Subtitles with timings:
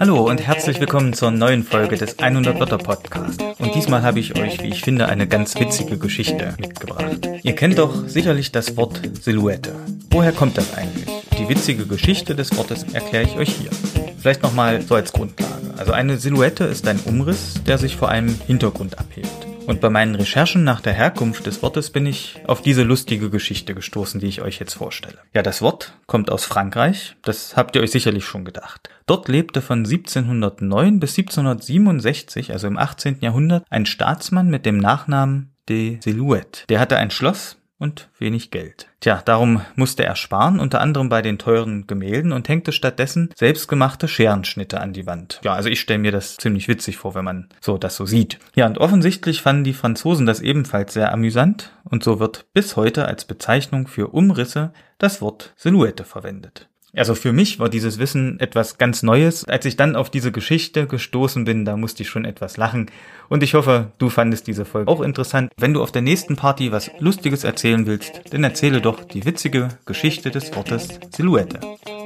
[0.00, 3.40] Hallo und herzlich willkommen zur neuen Folge des 100 Wörter Podcast.
[3.60, 7.20] Und diesmal habe ich euch, wie ich finde, eine ganz witzige Geschichte mitgebracht.
[7.44, 9.76] Ihr kennt doch sicherlich das Wort Silhouette.
[10.10, 11.06] Woher kommt das eigentlich?
[11.38, 13.70] Die witzige Geschichte des Wortes erkläre ich euch hier.
[14.18, 15.72] Vielleicht nochmal so als Grundlage.
[15.76, 19.43] Also eine Silhouette ist ein Umriss, der sich vor einem Hintergrund abhebt.
[19.66, 23.74] Und bei meinen Recherchen nach der Herkunft des Wortes bin ich auf diese lustige Geschichte
[23.74, 25.18] gestoßen, die ich euch jetzt vorstelle.
[25.32, 28.90] Ja, das Wort kommt aus Frankreich, das habt ihr euch sicherlich schon gedacht.
[29.06, 33.18] Dort lebte von 1709 bis 1767, also im 18.
[33.20, 36.66] Jahrhundert, ein Staatsmann mit dem Nachnamen de Silhouette.
[36.68, 38.88] Der hatte ein Schloss und wenig Geld.
[39.00, 44.08] Tja, darum musste er sparen, unter anderem bei den teuren Gemälden und hängte stattdessen selbstgemachte
[44.08, 45.40] Scherenschnitte an die Wand.
[45.44, 48.38] Ja, also ich stelle mir das ziemlich witzig vor, wenn man so das so sieht.
[48.54, 53.06] Ja, und offensichtlich fanden die Franzosen das ebenfalls sehr amüsant und so wird bis heute
[53.06, 56.68] als Bezeichnung für Umrisse das Wort Silhouette verwendet.
[56.96, 59.44] Also für mich war dieses Wissen etwas ganz Neues.
[59.44, 62.90] Als ich dann auf diese Geschichte gestoßen bin, da musste ich schon etwas lachen.
[63.28, 65.50] Und ich hoffe, du fandest diese Folge auch interessant.
[65.56, 69.68] Wenn du auf der nächsten Party was Lustiges erzählen willst, dann erzähle doch die witzige
[69.86, 71.60] Geschichte des Wortes Silhouette.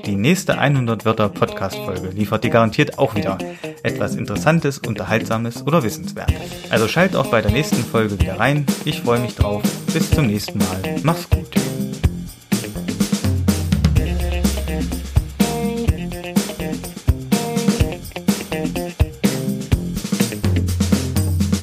[0.07, 3.39] Die nächste 100 Wörter Podcast Folge liefert dir garantiert auch wieder
[3.83, 6.37] etwas Interessantes, Unterhaltsames oder Wissenswertes.
[6.71, 8.65] Also schalt auch bei der nächsten Folge wieder rein.
[8.85, 9.63] Ich freue mich drauf.
[9.93, 10.97] Bis zum nächsten Mal.
[11.03, 11.78] Mach's gut.